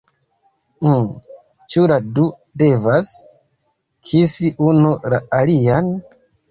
[0.91, 1.11] Uh...
[1.73, 2.31] ĉu la du
[2.63, 3.13] devas
[4.11, 5.97] kisi unu la alian?